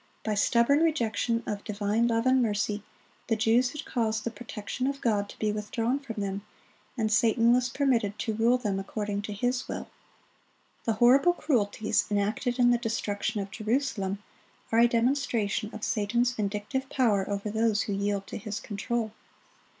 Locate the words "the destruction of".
12.71-13.51